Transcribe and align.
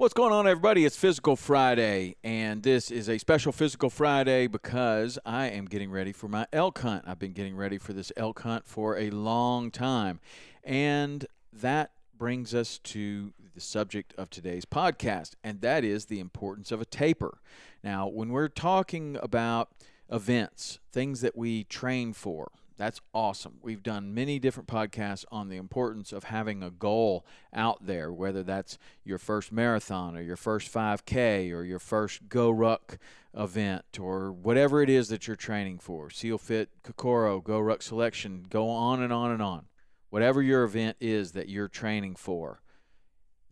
What's 0.00 0.14
going 0.14 0.32
on, 0.32 0.46
everybody? 0.48 0.86
It's 0.86 0.96
Physical 0.96 1.36
Friday, 1.36 2.16
and 2.24 2.62
this 2.62 2.90
is 2.90 3.06
a 3.10 3.18
special 3.18 3.52
Physical 3.52 3.90
Friday 3.90 4.46
because 4.46 5.18
I 5.26 5.48
am 5.48 5.66
getting 5.66 5.90
ready 5.90 6.10
for 6.10 6.26
my 6.26 6.46
elk 6.54 6.78
hunt. 6.78 7.04
I've 7.06 7.18
been 7.18 7.34
getting 7.34 7.54
ready 7.54 7.76
for 7.76 7.92
this 7.92 8.10
elk 8.16 8.40
hunt 8.40 8.66
for 8.66 8.96
a 8.96 9.10
long 9.10 9.70
time, 9.70 10.18
and 10.64 11.26
that 11.52 11.90
brings 12.16 12.54
us 12.54 12.78
to 12.78 13.34
the 13.54 13.60
subject 13.60 14.14
of 14.16 14.30
today's 14.30 14.64
podcast, 14.64 15.32
and 15.44 15.60
that 15.60 15.84
is 15.84 16.06
the 16.06 16.18
importance 16.18 16.72
of 16.72 16.80
a 16.80 16.86
taper. 16.86 17.36
Now, 17.84 18.08
when 18.08 18.30
we're 18.30 18.48
talking 18.48 19.18
about 19.22 19.68
events, 20.10 20.78
things 20.90 21.20
that 21.20 21.36
we 21.36 21.64
train 21.64 22.14
for, 22.14 22.50
that's 22.80 23.02
awesome. 23.12 23.58
We've 23.60 23.82
done 23.82 24.14
many 24.14 24.38
different 24.38 24.66
podcasts 24.66 25.26
on 25.30 25.50
the 25.50 25.58
importance 25.58 26.14
of 26.14 26.24
having 26.24 26.62
a 26.62 26.70
goal 26.70 27.26
out 27.52 27.84
there, 27.84 28.10
whether 28.10 28.42
that's 28.42 28.78
your 29.04 29.18
first 29.18 29.52
marathon 29.52 30.16
or 30.16 30.22
your 30.22 30.38
first 30.38 30.72
5K 30.72 31.52
or 31.52 31.62
your 31.62 31.78
first 31.78 32.30
Go 32.30 32.50
Ruck 32.50 32.96
event 33.36 33.98
or 34.00 34.32
whatever 34.32 34.80
it 34.80 34.88
is 34.88 35.08
that 35.08 35.26
you're 35.26 35.36
training 35.36 35.78
for. 35.78 36.08
SEAL 36.08 36.38
Fit, 36.38 36.70
Kokoro, 36.82 37.42
Go 37.42 37.60
Ruck 37.60 37.82
Selection, 37.82 38.46
go 38.48 38.70
on 38.70 39.02
and 39.02 39.12
on 39.12 39.30
and 39.30 39.42
on. 39.42 39.66
Whatever 40.08 40.40
your 40.40 40.64
event 40.64 40.96
is 41.00 41.32
that 41.32 41.50
you're 41.50 41.68
training 41.68 42.16
for, 42.16 42.62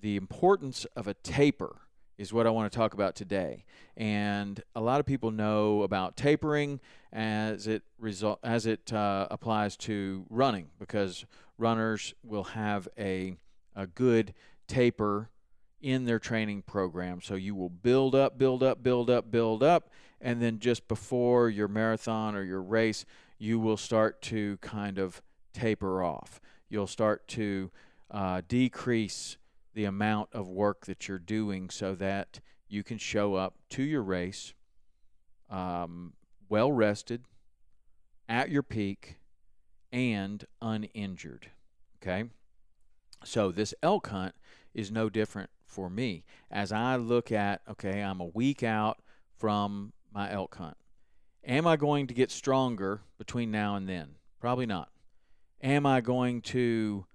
the 0.00 0.16
importance 0.16 0.86
of 0.96 1.06
a 1.06 1.12
taper 1.12 1.82
is 2.18 2.32
what 2.32 2.46
I 2.46 2.50
want 2.50 2.70
to 2.70 2.76
talk 2.76 2.94
about 2.94 3.14
today. 3.14 3.64
And 3.96 4.62
a 4.74 4.80
lot 4.80 5.00
of 5.00 5.06
people 5.06 5.30
know 5.30 5.82
about 5.82 6.16
tapering 6.16 6.80
as 7.12 7.66
it 7.66 7.82
result 7.98 8.40
as 8.42 8.66
it 8.66 8.92
uh, 8.92 9.28
applies 9.30 9.76
to 9.78 10.26
running 10.28 10.66
because 10.78 11.24
runners 11.56 12.12
will 12.22 12.44
have 12.44 12.88
a 12.98 13.36
a 13.74 13.86
good 13.86 14.34
taper 14.66 15.30
in 15.80 16.04
their 16.04 16.18
training 16.18 16.62
program. 16.62 17.20
So 17.22 17.36
you 17.36 17.54
will 17.54 17.70
build 17.70 18.14
up, 18.14 18.36
build 18.36 18.62
up, 18.62 18.82
build 18.82 19.08
up, 19.08 19.30
build 19.30 19.62
up, 19.62 19.90
and 20.20 20.42
then 20.42 20.58
just 20.58 20.88
before 20.88 21.48
your 21.48 21.68
marathon 21.68 22.34
or 22.34 22.42
your 22.42 22.62
race, 22.62 23.04
you 23.38 23.60
will 23.60 23.76
start 23.76 24.20
to 24.22 24.56
kind 24.58 24.98
of 24.98 25.22
taper 25.52 26.02
off. 26.02 26.40
You'll 26.68 26.88
start 26.88 27.28
to 27.28 27.70
uh, 28.10 28.42
decrease 28.48 29.36
the 29.78 29.84
amount 29.84 30.28
of 30.32 30.48
work 30.48 30.86
that 30.86 31.06
you're 31.06 31.20
doing 31.20 31.70
so 31.70 31.94
that 31.94 32.40
you 32.68 32.82
can 32.82 32.98
show 32.98 33.36
up 33.36 33.54
to 33.70 33.80
your 33.84 34.02
race 34.02 34.52
um, 35.48 36.14
well 36.48 36.72
rested, 36.72 37.22
at 38.28 38.50
your 38.50 38.64
peak, 38.64 39.18
and 39.92 40.44
uninjured. 40.60 41.52
Okay? 42.02 42.24
So 43.22 43.52
this 43.52 43.72
elk 43.80 44.08
hunt 44.08 44.34
is 44.74 44.90
no 44.90 45.08
different 45.08 45.50
for 45.64 45.88
me. 45.88 46.24
As 46.50 46.72
I 46.72 46.96
look 46.96 47.30
at, 47.30 47.60
okay, 47.70 48.02
I'm 48.02 48.20
a 48.20 48.26
week 48.26 48.64
out 48.64 48.98
from 49.36 49.92
my 50.12 50.28
elk 50.32 50.56
hunt. 50.56 50.76
Am 51.44 51.68
I 51.68 51.76
going 51.76 52.08
to 52.08 52.14
get 52.14 52.32
stronger 52.32 53.02
between 53.16 53.52
now 53.52 53.76
and 53.76 53.88
then? 53.88 54.16
Probably 54.40 54.66
not. 54.66 54.90
Am 55.62 55.86
I 55.86 56.00
going 56.00 56.42
to 56.42 57.06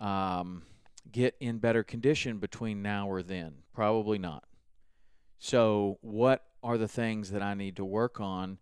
um, 0.00 0.64
get 1.12 1.36
in 1.40 1.58
better 1.58 1.82
condition 1.82 2.38
between 2.38 2.82
now 2.82 3.08
or 3.08 3.22
then? 3.22 3.54
Probably 3.74 4.18
not. 4.18 4.44
So, 5.38 5.98
what 6.02 6.44
are 6.62 6.76
the 6.76 6.88
things 6.88 7.30
that 7.30 7.42
I 7.42 7.54
need 7.54 7.76
to 7.76 7.84
work 7.84 8.20
on 8.20 8.58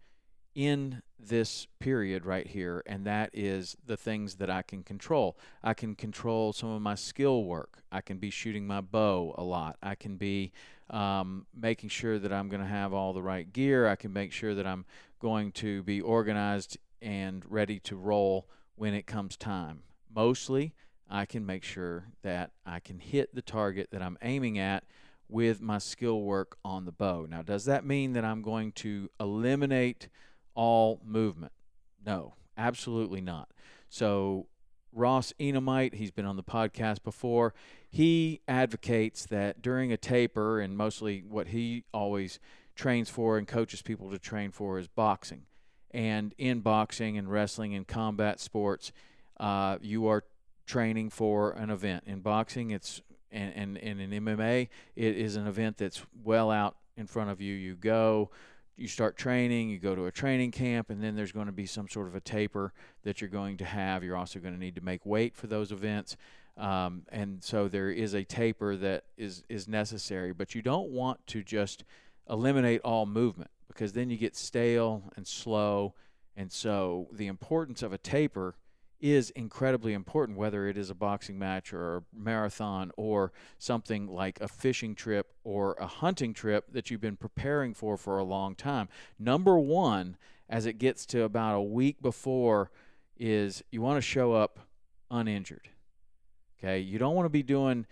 in 0.54 1.02
this 1.18 1.66
period 1.80 2.24
right 2.24 2.46
here? 2.46 2.82
And 2.86 3.04
that 3.04 3.30
is 3.32 3.76
the 3.84 3.96
things 3.96 4.36
that 4.36 4.48
I 4.48 4.62
can 4.62 4.84
control. 4.84 5.36
I 5.62 5.74
can 5.74 5.96
control 5.96 6.52
some 6.52 6.70
of 6.70 6.80
my 6.80 6.94
skill 6.94 7.44
work. 7.44 7.82
I 7.90 8.00
can 8.00 8.18
be 8.18 8.30
shooting 8.30 8.66
my 8.66 8.80
bow 8.80 9.34
a 9.36 9.42
lot. 9.42 9.76
I 9.82 9.96
can 9.96 10.16
be 10.16 10.52
um, 10.90 11.46
making 11.54 11.90
sure 11.90 12.18
that 12.18 12.32
I'm 12.32 12.48
going 12.48 12.62
to 12.62 12.68
have 12.68 12.92
all 12.92 13.12
the 13.12 13.22
right 13.22 13.52
gear. 13.52 13.88
I 13.88 13.96
can 13.96 14.12
make 14.12 14.32
sure 14.32 14.54
that 14.54 14.66
I'm 14.66 14.84
going 15.18 15.52
to 15.52 15.82
be 15.82 16.00
organized 16.00 16.78
and 17.02 17.44
ready 17.48 17.78
to 17.80 17.96
roll 17.96 18.48
when 18.76 18.94
it 18.94 19.06
comes 19.06 19.36
time. 19.36 19.82
Mostly, 20.14 20.74
I 21.10 21.24
can 21.24 21.46
make 21.46 21.64
sure 21.64 22.08
that 22.22 22.50
I 22.66 22.80
can 22.80 22.98
hit 22.98 23.34
the 23.34 23.42
target 23.42 23.88
that 23.92 24.02
I'm 24.02 24.18
aiming 24.22 24.58
at 24.58 24.84
with 25.28 25.60
my 25.60 25.78
skill 25.78 26.22
work 26.22 26.56
on 26.64 26.84
the 26.84 26.92
bow. 26.92 27.26
Now, 27.28 27.42
does 27.42 27.64
that 27.66 27.84
mean 27.84 28.14
that 28.14 28.24
I'm 28.24 28.42
going 28.42 28.72
to 28.72 29.10
eliminate 29.20 30.08
all 30.54 31.00
movement? 31.04 31.52
No, 32.04 32.34
absolutely 32.56 33.20
not. 33.20 33.50
So, 33.88 34.46
Ross 34.92 35.32
Enamait, 35.38 35.94
he's 35.94 36.10
been 36.10 36.24
on 36.24 36.36
the 36.36 36.42
podcast 36.42 37.02
before. 37.02 37.54
He 37.90 38.40
advocates 38.48 39.26
that 39.26 39.60
during 39.62 39.92
a 39.92 39.96
taper, 39.96 40.60
and 40.60 40.76
mostly 40.76 41.22
what 41.26 41.48
he 41.48 41.84
always 41.92 42.38
trains 42.74 43.10
for 43.10 43.36
and 43.36 43.46
coaches 43.46 43.82
people 43.82 44.10
to 44.10 44.18
train 44.18 44.50
for 44.50 44.78
is 44.78 44.88
boxing. 44.88 45.42
And 45.90 46.34
in 46.38 46.60
boxing 46.60 47.18
and 47.18 47.30
wrestling 47.30 47.74
and 47.74 47.86
combat 47.86 48.40
sports, 48.40 48.92
uh, 49.38 49.78
you 49.80 50.06
are 50.06 50.24
training 50.68 51.10
for 51.10 51.50
an 51.52 51.70
event. 51.70 52.04
In 52.06 52.20
boxing, 52.20 52.70
it's 52.70 53.02
and, 53.30 53.52
and, 53.54 53.78
and 53.78 54.00
in 54.00 54.24
MMA, 54.24 54.68
it 54.96 55.16
is 55.16 55.36
an 55.36 55.46
event 55.46 55.78
that's 55.78 56.02
well 56.22 56.50
out 56.50 56.76
in 56.96 57.06
front 57.06 57.30
of 57.30 57.40
you. 57.40 57.54
You 57.54 57.74
go, 57.74 58.30
you 58.76 58.88
start 58.88 59.16
training, 59.16 59.70
you 59.70 59.78
go 59.78 59.94
to 59.94 60.06
a 60.06 60.12
training 60.12 60.50
camp, 60.50 60.90
and 60.90 61.02
then 61.02 61.16
there's 61.16 61.32
going 61.32 61.46
to 61.46 61.52
be 61.52 61.66
some 61.66 61.88
sort 61.88 62.06
of 62.06 62.14
a 62.14 62.20
taper 62.20 62.72
that 63.02 63.20
you're 63.20 63.28
going 63.28 63.56
to 63.58 63.64
have. 63.64 64.04
You're 64.04 64.16
also 64.16 64.38
going 64.38 64.54
to 64.54 64.60
need 64.60 64.76
to 64.76 64.84
make 64.84 65.04
weight 65.04 65.34
for 65.34 65.46
those 65.46 65.72
events. 65.72 66.16
Um, 66.56 67.02
and 67.10 67.42
so 67.42 67.68
there 67.68 67.90
is 67.90 68.14
a 68.14 68.24
taper 68.24 68.76
that 68.76 69.04
is, 69.16 69.44
is 69.48 69.68
necessary, 69.68 70.32
but 70.32 70.54
you 70.54 70.62
don't 70.62 70.90
want 70.90 71.24
to 71.28 71.42
just 71.42 71.84
eliminate 72.28 72.80
all 72.82 73.06
movement 73.06 73.50
because 73.68 73.92
then 73.92 74.10
you 74.10 74.16
get 74.16 74.36
stale 74.36 75.04
and 75.16 75.26
slow. 75.26 75.94
And 76.36 76.50
so 76.50 77.08
the 77.12 77.26
importance 77.26 77.82
of 77.82 77.92
a 77.92 77.98
taper 77.98 78.56
is 79.00 79.30
incredibly 79.30 79.92
important, 79.92 80.38
whether 80.38 80.66
it 80.66 80.76
is 80.76 80.90
a 80.90 80.94
boxing 80.94 81.38
match 81.38 81.72
or 81.72 81.96
a 81.96 82.02
marathon 82.14 82.90
or 82.96 83.32
something 83.58 84.06
like 84.06 84.40
a 84.40 84.48
fishing 84.48 84.94
trip 84.94 85.32
or 85.44 85.74
a 85.74 85.86
hunting 85.86 86.34
trip 86.34 86.72
that 86.72 86.90
you've 86.90 87.00
been 87.00 87.16
preparing 87.16 87.74
for 87.74 87.96
for 87.96 88.18
a 88.18 88.24
long 88.24 88.54
time. 88.54 88.88
Number 89.18 89.58
one, 89.58 90.16
as 90.48 90.66
it 90.66 90.74
gets 90.74 91.06
to 91.06 91.22
about 91.22 91.54
a 91.54 91.62
week 91.62 92.00
before, 92.02 92.70
is 93.16 93.62
you 93.70 93.80
want 93.80 93.96
to 93.98 94.02
show 94.02 94.32
up 94.32 94.60
uninjured. 95.10 95.68
Okay, 96.58 96.80
you 96.80 96.98
don't 96.98 97.14
want 97.14 97.26
to 97.26 97.30
be 97.30 97.42
doing, 97.42 97.86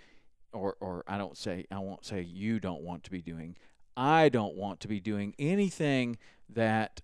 or 0.52 0.76
or 0.80 1.04
I 1.06 1.18
don't 1.18 1.36
say 1.36 1.66
I 1.70 1.78
won't 1.78 2.04
say 2.04 2.22
you 2.22 2.58
don't 2.58 2.82
want 2.82 3.04
to 3.04 3.10
be 3.10 3.22
doing. 3.22 3.56
I 3.96 4.28
don't 4.28 4.56
want 4.56 4.80
to 4.80 4.88
be 4.88 5.00
doing 5.00 5.34
anything 5.38 6.18
that 6.50 7.00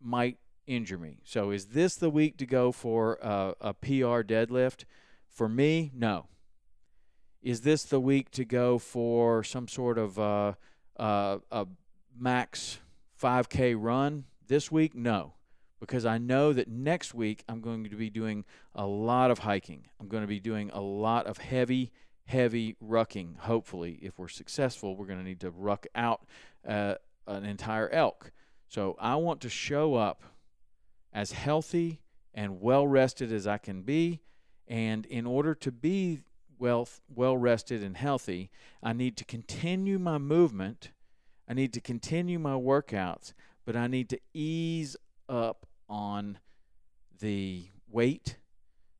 might 0.00 0.38
injure 0.66 0.98
me. 0.98 1.18
So 1.24 1.50
is 1.50 1.66
this 1.66 1.96
the 1.96 2.10
week 2.10 2.36
to 2.38 2.46
go 2.46 2.72
for 2.72 3.18
a, 3.22 3.54
a 3.60 3.74
PR 3.74 4.22
deadlift? 4.22 4.84
For 5.28 5.48
me, 5.48 5.90
no. 5.94 6.26
Is 7.42 7.60
this 7.60 7.82
the 7.82 8.00
week 8.00 8.30
to 8.32 8.44
go 8.44 8.78
for 8.78 9.44
some 9.44 9.68
sort 9.68 9.98
of 9.98 10.18
uh, 10.18 10.52
uh, 10.96 11.38
a 11.50 11.66
max 12.18 12.78
5K 13.20 13.76
run 13.78 14.24
this 14.46 14.72
week? 14.72 14.94
No, 14.94 15.34
because 15.78 16.06
I 16.06 16.16
know 16.16 16.54
that 16.54 16.68
next 16.68 17.12
week 17.12 17.44
I'm 17.46 17.60
going 17.60 17.84
to 17.84 17.96
be 17.96 18.08
doing 18.08 18.44
a 18.74 18.86
lot 18.86 19.30
of 19.30 19.40
hiking. 19.40 19.86
I'm 20.00 20.08
going 20.08 20.22
to 20.22 20.28
be 20.28 20.40
doing 20.40 20.70
a 20.72 20.80
lot 20.80 21.26
of 21.26 21.36
heavy, 21.38 21.92
heavy 22.24 22.76
rucking. 22.82 23.40
Hopefully, 23.40 23.98
if 24.00 24.18
we're 24.18 24.28
successful, 24.28 24.96
we're 24.96 25.06
going 25.06 25.18
to 25.18 25.24
need 25.24 25.40
to 25.40 25.50
ruck 25.50 25.86
out 25.94 26.24
uh, 26.66 26.94
an 27.26 27.44
entire 27.44 27.90
elk. 27.90 28.32
So 28.68 28.96
I 28.98 29.16
want 29.16 29.42
to 29.42 29.50
show 29.50 29.94
up 29.94 30.22
as 31.14 31.32
healthy 31.32 32.00
and 32.34 32.60
well 32.60 32.86
rested 32.86 33.32
as 33.32 33.46
I 33.46 33.58
can 33.58 33.82
be. 33.82 34.20
And 34.66 35.06
in 35.06 35.26
order 35.26 35.54
to 35.54 35.70
be 35.70 36.20
well 36.58 36.88
well 37.08 37.36
rested 37.36 37.82
and 37.82 37.96
healthy, 37.96 38.50
I 38.82 38.92
need 38.92 39.16
to 39.18 39.24
continue 39.24 39.98
my 39.98 40.18
movement. 40.18 40.90
I 41.48 41.54
need 41.54 41.72
to 41.74 41.80
continue 41.80 42.38
my 42.38 42.54
workouts, 42.54 43.32
but 43.64 43.76
I 43.76 43.86
need 43.86 44.08
to 44.10 44.20
ease 44.32 44.96
up 45.28 45.66
on 45.88 46.38
the 47.20 47.68
weight 47.88 48.38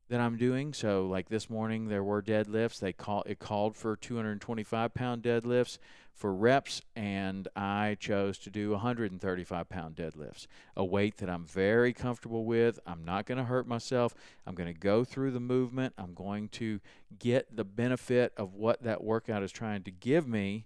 that 0.09 0.19
I'm 0.19 0.37
doing. 0.37 0.73
So 0.73 1.07
like 1.07 1.29
this 1.29 1.49
morning 1.49 1.87
there 1.87 2.03
were 2.03 2.21
deadlifts. 2.21 2.79
They 2.79 2.93
call 2.93 3.23
it 3.25 3.39
called 3.39 3.75
for 3.75 3.95
225 3.95 4.93
pound 4.93 5.23
deadlifts 5.23 5.77
for 6.15 6.33
reps, 6.33 6.81
and 6.95 7.47
I 7.57 7.97
chose 7.99 8.37
to 8.39 8.49
do 8.49 8.71
135 8.71 9.67
pound 9.67 9.95
deadlifts, 9.95 10.47
a 10.75 10.85
weight 10.85 11.17
that 11.17 11.29
I'm 11.29 11.45
very 11.45 11.91
comfortable 11.91 12.45
with. 12.45 12.79
I'm 12.87 13.03
not 13.03 13.25
going 13.25 13.37
to 13.37 13.43
hurt 13.43 13.67
myself. 13.67 14.15
I'm 14.47 14.55
going 14.55 14.73
to 14.73 14.79
go 14.79 15.03
through 15.03 15.31
the 15.31 15.41
movement. 15.41 15.93
I'm 15.97 16.13
going 16.13 16.47
to 16.49 16.79
get 17.19 17.53
the 17.55 17.65
benefit 17.65 18.31
of 18.37 18.53
what 18.53 18.83
that 18.83 19.03
workout 19.03 19.43
is 19.43 19.51
trying 19.51 19.83
to 19.83 19.91
give 19.91 20.25
me, 20.25 20.65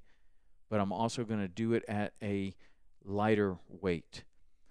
but 0.69 0.80
I'm 0.80 0.94
also 0.94 1.24
going 1.24 1.42
to 1.42 1.47
do 1.47 1.74
it 1.74 1.83
at 1.88 2.13
a 2.21 2.53
lighter 3.03 3.57
weight. 3.68 4.24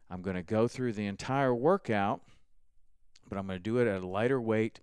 I'm 0.08 0.22
going 0.22 0.36
to 0.36 0.42
go 0.42 0.68
through 0.68 0.92
the 0.92 1.06
entire 1.06 1.54
workout, 1.54 2.20
but 3.28 3.38
I'm 3.38 3.46
going 3.46 3.58
to 3.58 3.62
do 3.62 3.78
it 3.78 3.86
at 3.86 4.02
a 4.02 4.06
lighter 4.06 4.40
weight. 4.40 4.80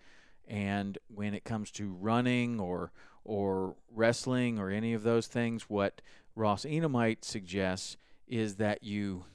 And 0.48 0.98
when 1.08 1.34
it 1.34 1.44
comes 1.44 1.72
to 1.72 1.92
running 1.92 2.60
or 2.60 2.92
or 3.24 3.76
wrestling 3.92 4.60
or 4.60 4.70
any 4.70 4.94
of 4.94 5.04
those 5.04 5.28
things, 5.28 5.64
what 5.64 6.02
Ross 6.36 6.64
Enamait 6.64 7.26
suggests 7.26 7.98
is 8.28 8.56
that 8.56 8.84
you 8.84 9.26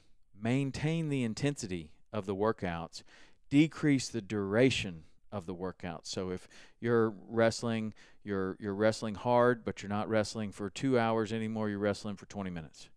maintain 0.41 1.09
the 1.09 1.23
intensity 1.23 1.91
of 2.13 2.25
the 2.25 2.35
workouts, 2.35 3.03
decrease 3.49 4.07
the 4.07 4.21
duration 4.21 5.03
of 5.31 5.45
the 5.45 5.53
workout. 5.53 6.07
So 6.07 6.29
if 6.29 6.47
you're 6.79 7.13
wrestling, 7.27 7.93
you're 8.23 8.57
you're 8.59 8.73
wrestling 8.73 9.15
hard, 9.15 9.63
but 9.63 9.81
you're 9.81 9.89
not 9.89 10.09
wrestling 10.09 10.51
for 10.51 10.69
2 10.69 10.97
hours 10.97 11.31
anymore, 11.31 11.69
you're 11.69 11.79
wrestling 11.79 12.15
for 12.15 12.25
20 12.25 12.49
minutes. 12.49 12.89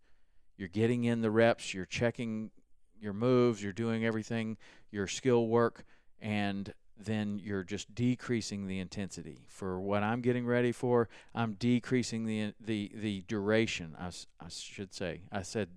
You're 0.56 0.69
getting 0.69 1.05
in 1.05 1.20
the 1.20 1.31
reps, 1.31 1.75
you're 1.75 1.84
checking 1.84 2.50
your 3.00 3.12
moves, 3.12 3.62
you're 3.62 3.72
doing 3.72 4.05
everything, 4.05 4.56
your 4.90 5.06
skill 5.06 5.49
work 5.49 5.84
and 6.25 6.73
then 6.97 7.38
you're 7.38 7.62
just 7.62 7.94
decreasing 7.94 8.67
the 8.67 8.81
intensity. 8.81 9.43
For 9.47 9.79
what 9.79 10.03
I'm 10.03 10.23
getting 10.23 10.47
ready 10.47 10.73
for, 10.73 11.09
I'm 11.35 11.53
decreasing 11.55 12.25
the 12.25 12.55
the 12.59 12.91
the 12.94 13.23
duration. 13.29 13.94
I, 14.00 14.06
I 14.41 14.49
should 14.49 14.94
say. 14.94 15.23
I 15.31 15.43
said 15.43 15.69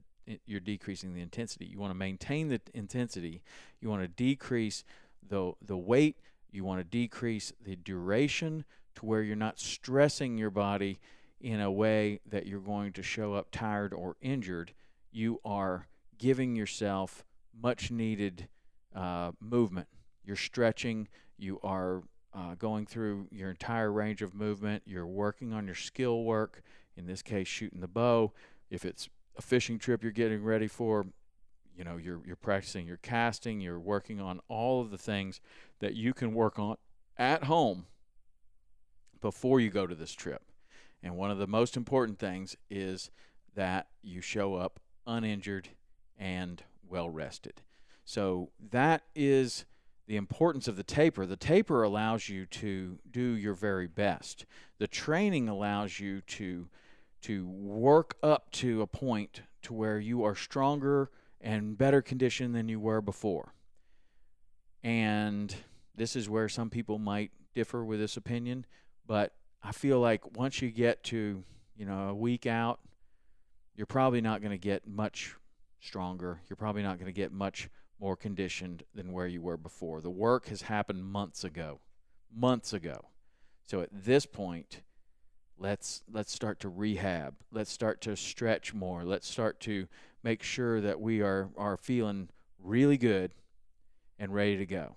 you're 0.46 0.60
decreasing 0.62 1.14
the 1.14 1.22
intensity. 1.22 1.66
You 1.66 1.80
want 1.80 1.92
to 1.92 1.98
maintain 1.98 2.48
the 2.48 2.62
intensity. 2.74 3.42
You 3.82 3.90
want 3.90 4.04
to 4.04 4.08
decrease 4.08 4.84
the 5.28 5.52
the 5.62 5.78
weight. 5.78 6.18
You 6.50 6.64
want 6.64 6.80
to 6.80 6.86
decrease 6.86 7.52
the 7.62 7.76
duration 7.76 8.64
to 8.96 9.06
where 9.06 9.22
you're 9.22 9.36
not 9.36 9.60
stressing 9.60 10.38
your 10.38 10.50
body 10.50 11.00
in 11.42 11.60
a 11.60 11.70
way 11.70 12.22
that 12.26 12.48
you're 12.48 12.62
going 12.62 12.94
to 12.94 13.04
show 13.04 13.34
up 13.34 13.50
tired 13.52 13.94
or 13.94 14.16
injured. 14.22 14.74
You 15.12 15.42
are 15.44 15.88
giving 16.18 16.56
yourself 16.56 17.26
much 17.60 17.92
needed 17.92 18.48
uh, 18.96 19.32
movement 19.42 19.88
you're 20.28 20.36
stretching, 20.36 21.08
you 21.38 21.60
are 21.64 22.04
uh, 22.34 22.56
going 22.56 22.86
through 22.86 23.28
your 23.32 23.50
entire 23.50 23.92
range 23.92 24.22
of 24.22 24.36
movement, 24.36 24.84
you're 24.86 25.08
working 25.08 25.54
on 25.54 25.66
your 25.66 25.76
skill 25.76 26.24
work, 26.24 26.62
in 26.98 27.08
this 27.08 27.22
case, 27.22 27.48
shooting 27.48 27.80
the 27.80 27.88
bow. 27.88 28.34
If 28.70 28.84
it's 28.84 29.08
a 29.38 29.42
fishing 29.42 29.80
trip 29.80 30.04
you're 30.04 30.12
getting 30.12 30.44
ready 30.44 30.68
for, 30.68 31.06
you 31.76 31.86
know, 31.86 31.96
you're, 31.96 32.20
you're 32.26 32.36
practicing 32.36 32.86
your 32.86 32.98
casting, 32.98 33.62
you're 33.62 33.80
working 33.80 34.20
on 34.20 34.42
all 34.50 34.82
of 34.82 34.92
the 34.92 34.98
things 34.98 35.40
that 35.80 35.96
you 35.96 36.14
can 36.14 36.34
work 36.34 36.60
on 36.60 36.76
at 37.18 37.46
home 37.46 37.86
before 39.22 39.60
you 39.62 39.70
go 39.70 39.88
to 39.88 39.96
this 39.96 40.12
trip. 40.12 40.44
And 41.02 41.16
one 41.16 41.32
of 41.32 41.38
the 41.38 41.48
most 41.48 41.78
important 41.78 42.20
things 42.20 42.58
is 42.70 43.12
that 43.56 43.88
you 44.04 44.20
show 44.20 44.56
up 44.56 44.80
uninjured 45.06 45.70
and 46.20 46.62
well 46.88 47.10
rested. 47.10 47.62
So 48.04 48.50
that 48.72 49.04
is 49.16 49.66
the 50.08 50.16
importance 50.16 50.68
of 50.68 50.78
the 50.78 50.84
taper. 50.84 51.26
The 51.26 51.36
taper 51.36 51.84
allows 51.84 52.30
you 52.30 52.46
to 52.46 52.98
do 53.10 53.22
your 53.22 53.54
very 53.54 53.88
best. 53.88 54.46
The 54.80 54.88
training 54.88 55.48
allows 55.50 56.00
you 56.00 56.22
to 56.22 56.70
to 57.24 57.48
work 57.48 58.16
up 58.22 58.52
to 58.52 58.82
a 58.82 58.88
point 58.88 59.42
to 59.64 59.74
where 59.74 60.00
you 60.00 60.24
are 60.24 60.36
stronger 60.36 61.10
and 61.42 61.78
better 61.78 62.02
conditioned 62.02 62.56
than 62.56 62.70
you 62.70 62.80
were 62.80 63.02
before. 63.02 63.54
And 64.84 65.54
this 65.96 66.16
is 66.16 66.30
where 66.30 66.48
some 66.48 66.70
people 66.70 67.00
might 67.00 67.32
differ 67.56 67.84
with 67.84 68.00
this 68.00 68.18
opinion, 68.18 68.66
but 69.08 69.34
I 69.64 69.72
feel 69.72 70.00
like 70.00 70.38
once 70.38 70.62
you 70.62 70.70
get 70.70 71.04
to, 71.06 71.44
you 71.76 71.86
know, 71.86 72.10
a 72.10 72.16
week 72.16 72.46
out, 72.46 72.80
you're 73.76 73.88
probably 73.88 74.22
not 74.22 74.42
going 74.42 74.52
to 74.52 74.58
get 74.58 74.88
much 74.88 75.36
stronger. 75.82 76.40
You're 76.48 76.58
probably 76.58 76.84
not 76.84 76.98
going 77.00 77.08
to 77.08 77.12
get 77.12 77.32
much 77.32 77.70
more 78.00 78.16
conditioned 78.16 78.84
than 78.94 79.12
where 79.12 79.28
you 79.28 79.42
were 79.42 79.58
before. 79.58 80.02
The 80.02 80.10
work 80.10 80.48
has 80.48 80.64
happened 80.64 81.06
months 81.06 81.44
ago. 81.44 81.80
Months 82.34 82.74
ago. 82.74 83.06
So 83.66 83.82
at 83.82 83.90
this 83.92 84.26
point, 84.26 84.82
let's 85.58 86.04
let's 86.12 86.32
start 86.32 86.60
to 86.62 86.70
rehab. 86.70 87.36
Let's 87.52 87.72
start 87.72 88.02
to 88.02 88.16
stretch 88.16 88.74
more. 88.74 89.04
Let's 89.04 89.28
start 89.28 89.60
to 89.62 89.88
make 90.24 90.44
sure 90.44 90.82
that 90.82 91.00
we 91.00 91.22
are 91.22 91.50
are 91.58 91.78
feeling 91.78 92.30
really 92.60 92.98
good 92.98 93.34
and 94.20 94.34
ready 94.34 94.58
to 94.58 94.66
go. 94.66 94.96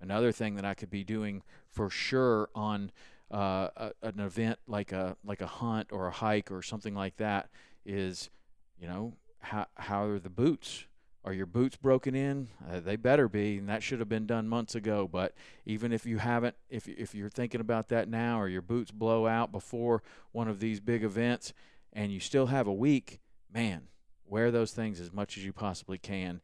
Another 0.00 0.32
thing 0.32 0.56
that 0.56 0.64
I 0.64 0.74
could 0.74 0.90
be 0.90 1.04
doing 1.04 1.42
for 1.68 1.90
sure 1.90 2.48
on 2.54 2.90
uh, 3.30 3.68
a, 3.76 3.92
an 4.02 4.20
event 4.20 4.58
like 4.66 4.92
a 4.92 5.16
like 5.24 5.40
a 5.40 5.46
hunt 5.46 5.88
or 5.92 6.06
a 6.06 6.12
hike 6.12 6.50
or 6.50 6.62
something 6.62 6.94
like 6.94 7.16
that 7.18 7.48
is, 7.84 8.30
you 8.78 8.88
know, 8.88 9.14
how 9.40 9.66
how 9.76 10.04
are 10.04 10.18
the 10.18 10.30
boots? 10.30 10.84
Are 11.22 11.34
your 11.34 11.46
boots 11.46 11.76
broken 11.76 12.14
in? 12.14 12.48
Uh, 12.66 12.80
they 12.80 12.96
better 12.96 13.28
be, 13.28 13.58
and 13.58 13.68
that 13.68 13.82
should 13.82 13.98
have 13.98 14.08
been 14.08 14.26
done 14.26 14.48
months 14.48 14.74
ago. 14.74 15.06
But 15.10 15.34
even 15.66 15.92
if 15.92 16.06
you 16.06 16.16
haven't, 16.18 16.56
if 16.70 16.88
if 16.88 17.14
you're 17.14 17.28
thinking 17.28 17.60
about 17.60 17.88
that 17.88 18.08
now, 18.08 18.40
or 18.40 18.48
your 18.48 18.62
boots 18.62 18.90
blow 18.90 19.26
out 19.26 19.52
before 19.52 20.02
one 20.32 20.48
of 20.48 20.60
these 20.60 20.80
big 20.80 21.04
events, 21.04 21.52
and 21.92 22.10
you 22.10 22.20
still 22.20 22.46
have 22.46 22.66
a 22.66 22.72
week, 22.72 23.20
man, 23.52 23.88
wear 24.24 24.50
those 24.50 24.72
things 24.72 24.98
as 24.98 25.12
much 25.12 25.36
as 25.36 25.44
you 25.44 25.52
possibly 25.52 25.98
can, 25.98 26.40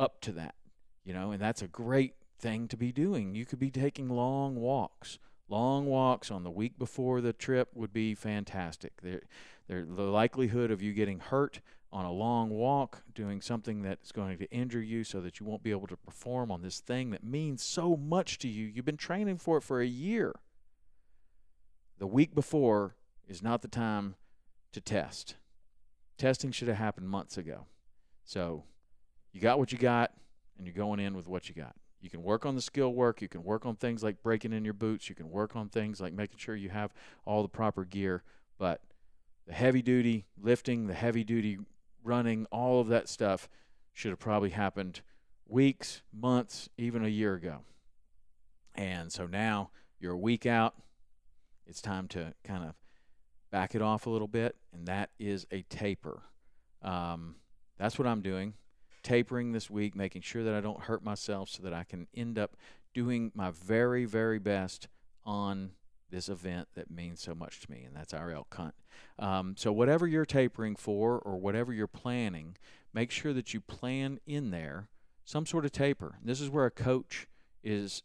up 0.00 0.20
to 0.22 0.32
that, 0.32 0.56
you 1.04 1.12
know. 1.12 1.30
And 1.30 1.40
that's 1.40 1.62
a 1.62 1.68
great 1.68 2.14
thing 2.40 2.66
to 2.68 2.76
be 2.76 2.90
doing. 2.90 3.36
You 3.36 3.46
could 3.46 3.60
be 3.60 3.70
taking 3.70 4.08
long 4.08 4.56
walks. 4.56 5.20
Long 5.48 5.86
walks 5.86 6.30
on 6.30 6.42
the 6.42 6.50
week 6.50 6.78
before 6.78 7.20
the 7.20 7.32
trip 7.32 7.68
would 7.74 7.92
be 7.92 8.14
fantastic. 8.14 9.00
There, 9.00 9.22
there, 9.68 9.84
the 9.84 10.02
likelihood 10.02 10.70
of 10.70 10.82
you 10.82 10.92
getting 10.92 11.20
hurt 11.20 11.60
on 11.92 12.06
a 12.06 12.12
long 12.12 12.48
walk, 12.48 13.02
doing 13.14 13.40
something 13.40 13.82
that's 13.82 14.12
going 14.12 14.38
to 14.38 14.50
injure 14.50 14.80
you 14.80 15.04
so 15.04 15.20
that 15.20 15.38
you 15.38 15.46
won't 15.46 15.62
be 15.62 15.70
able 15.70 15.86
to 15.86 15.96
perform 15.96 16.50
on 16.50 16.62
this 16.62 16.80
thing 16.80 17.10
that 17.10 17.22
means 17.22 17.62
so 17.62 17.96
much 17.96 18.38
to 18.38 18.48
you. 18.48 18.66
You've 18.66 18.86
been 18.86 18.96
training 18.96 19.36
for 19.36 19.58
it 19.58 19.62
for 19.62 19.80
a 19.80 19.86
year. 19.86 20.34
The 21.98 22.06
week 22.06 22.34
before 22.34 22.96
is 23.28 23.42
not 23.42 23.60
the 23.60 23.68
time 23.68 24.14
to 24.72 24.80
test. 24.80 25.36
Testing 26.16 26.50
should 26.50 26.68
have 26.68 26.78
happened 26.78 27.08
months 27.08 27.36
ago. 27.36 27.66
So 28.24 28.64
you 29.32 29.40
got 29.40 29.58
what 29.58 29.70
you 29.70 29.78
got, 29.78 30.12
and 30.56 30.66
you're 30.66 30.74
going 30.74 31.00
in 31.00 31.14
with 31.14 31.28
what 31.28 31.48
you 31.48 31.54
got. 31.54 31.74
You 32.00 32.10
can 32.10 32.22
work 32.22 32.46
on 32.46 32.54
the 32.54 32.62
skill 32.62 32.92
work. 32.94 33.20
You 33.22 33.28
can 33.28 33.44
work 33.44 33.66
on 33.66 33.76
things 33.76 34.02
like 34.02 34.22
breaking 34.22 34.52
in 34.52 34.64
your 34.64 34.74
boots. 34.74 35.08
You 35.08 35.14
can 35.14 35.30
work 35.30 35.54
on 35.54 35.68
things 35.68 36.00
like 36.00 36.12
making 36.12 36.38
sure 36.38 36.56
you 36.56 36.70
have 36.70 36.92
all 37.24 37.42
the 37.42 37.48
proper 37.48 37.84
gear. 37.84 38.24
But 38.58 38.80
the 39.46 39.52
heavy 39.52 39.82
duty 39.82 40.26
lifting, 40.40 40.86
the 40.86 40.94
heavy 40.94 41.22
duty 41.22 41.58
running, 42.04 42.46
all 42.50 42.80
of 42.80 42.88
that 42.88 43.08
stuff 43.08 43.48
should 43.92 44.10
have 44.10 44.18
probably 44.18 44.50
happened 44.50 45.00
weeks, 45.46 46.02
months, 46.12 46.68
even 46.78 47.04
a 47.04 47.08
year 47.08 47.34
ago. 47.34 47.58
And 48.74 49.12
so 49.12 49.26
now 49.26 49.70
you're 50.00 50.12
a 50.12 50.18
week 50.18 50.46
out. 50.46 50.74
It's 51.66 51.82
time 51.82 52.08
to 52.08 52.34
kind 52.44 52.64
of 52.64 52.74
back 53.50 53.74
it 53.74 53.82
off 53.82 54.06
a 54.06 54.10
little 54.10 54.28
bit, 54.28 54.56
and 54.72 54.86
that 54.86 55.10
is 55.18 55.46
a 55.50 55.62
taper. 55.62 56.22
Um, 56.80 57.36
that's 57.78 57.98
what 57.98 58.08
I'm 58.08 58.22
doing 58.22 58.54
tapering 59.02 59.52
this 59.52 59.68
week, 59.68 59.94
making 59.94 60.22
sure 60.22 60.44
that 60.44 60.54
I 60.54 60.60
don't 60.60 60.82
hurt 60.82 61.04
myself 61.04 61.48
so 61.48 61.62
that 61.64 61.72
I 61.72 61.84
can 61.84 62.06
end 62.14 62.38
up 62.38 62.56
doing 62.94 63.32
my 63.34 63.50
very, 63.50 64.04
very 64.04 64.38
best 64.38 64.88
on 65.24 65.72
this 66.12 66.28
event 66.28 66.68
that 66.74 66.90
means 66.90 67.20
so 67.20 67.34
much 67.34 67.60
to 67.60 67.70
me, 67.70 67.82
and 67.84 67.96
that's 67.96 68.14
our 68.14 68.30
elk 68.30 68.54
hunt. 68.54 68.74
Um, 69.18 69.54
so, 69.58 69.72
whatever 69.72 70.06
you're 70.06 70.24
tapering 70.24 70.76
for 70.76 71.18
or 71.18 71.36
whatever 71.36 71.72
you're 71.72 71.88
planning, 71.88 72.56
make 72.94 73.10
sure 73.10 73.32
that 73.32 73.52
you 73.52 73.60
plan 73.60 74.20
in 74.26 74.50
there 74.50 74.88
some 75.24 75.46
sort 75.46 75.64
of 75.64 75.72
taper. 75.72 76.18
This 76.22 76.40
is 76.40 76.50
where 76.50 76.66
a 76.66 76.70
coach 76.70 77.26
is 77.64 78.02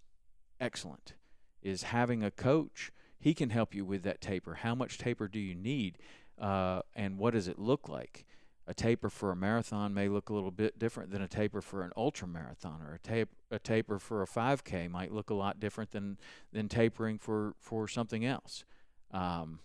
excellent, 0.60 1.14
is 1.62 1.84
having 1.84 2.24
a 2.24 2.32
coach. 2.32 2.92
He 3.20 3.34
can 3.34 3.50
help 3.50 3.76
you 3.76 3.86
with 3.86 4.04
that 4.04 4.22
taper. 4.22 4.56
How 4.56 4.74
much 4.74 4.98
taper 4.98 5.28
do 5.28 5.40
you 5.40 5.54
need, 5.54 5.98
uh, 6.40 6.82
and 6.96 7.18
what 7.18 7.34
does 7.34 7.48
it 7.48 7.60
look 7.60 7.90
like? 7.90 8.26
A 8.68 8.74
taper 8.74 9.10
for 9.10 9.32
a 9.32 9.36
marathon 9.36 9.94
may 9.94 10.10
look 10.10 10.30
a 10.30 10.34
little 10.34 10.52
bit 10.52 10.78
different 10.78 11.10
than 11.10 11.22
a 11.22 11.28
taper 11.28 11.62
for 11.62 11.84
an 11.84 11.92
ultra 11.96 12.28
marathon 12.28 12.82
or 12.82 12.94
a 12.94 13.00
tape 13.00 13.30
a 13.50 13.58
taper 13.58 13.98
for 13.98 14.22
a 14.22 14.28
5k 14.28 14.90
might 14.92 15.14
look 15.14 15.30
a 15.30 15.34
lot 15.34 15.60
different 15.60 15.92
than 15.92 16.18
than 16.52 16.68
tapering 16.68 17.18
for 17.18 17.54
for 17.58 17.88
something 17.88 18.26
else. 18.26 18.66
Um, 19.12 19.60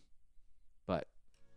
but 0.87 1.09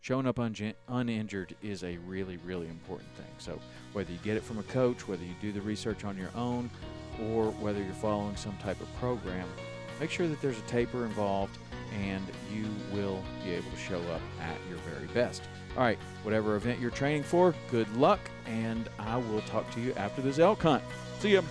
showing 0.01 0.25
up 0.25 0.39
un- 0.39 0.73
uninjured 0.87 1.55
is 1.61 1.83
a 1.83 1.97
really 1.97 2.37
really 2.37 2.67
important 2.67 3.13
thing. 3.15 3.31
So 3.37 3.59
whether 3.93 4.11
you 4.11 4.19
get 4.23 4.37
it 4.37 4.43
from 4.43 4.57
a 4.57 4.63
coach 4.63 5.07
whether 5.07 5.23
you 5.23 5.35
do 5.39 5.51
the 5.51 5.61
research 5.61 6.03
on 6.03 6.17
your 6.17 6.31
own 6.35 6.69
or 7.31 7.51
whether 7.51 7.81
you're 7.81 7.93
following 7.93 8.35
some 8.35 8.57
type 8.57 8.81
of 8.81 8.93
program 8.95 9.47
make 9.99 10.09
sure 10.09 10.27
that 10.27 10.41
there's 10.41 10.57
a 10.57 10.63
taper 10.63 11.05
involved 11.05 11.57
and 11.95 12.23
you 12.53 12.65
will 12.93 13.23
be 13.43 13.51
able 13.51 13.71
to 13.71 13.77
show 13.77 14.01
up 14.11 14.21
at 14.41 14.57
your 14.69 14.77
very 14.79 15.07
best 15.07 15.43
all 15.75 15.83
right, 15.83 15.99
whatever 16.23 16.55
event 16.55 16.79
you're 16.79 16.91
training 16.91 17.23
for, 17.23 17.53
good 17.69 17.93
luck, 17.97 18.19
and 18.45 18.87
I 18.97 19.17
will 19.17 19.41
talk 19.41 19.69
to 19.71 19.81
you 19.81 19.93
after 19.95 20.21
this 20.21 20.39
elk 20.39 20.61
hunt. 20.61 20.83
See 21.19 21.33
ya. 21.33 21.41